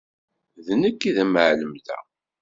[0.65, 1.97] D nekk i d amεellem da.